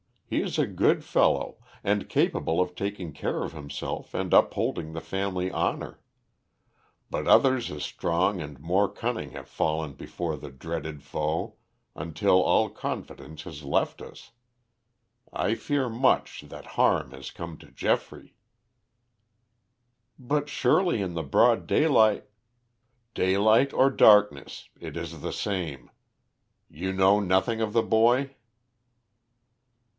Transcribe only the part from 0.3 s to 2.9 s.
is a good fellow, and capable of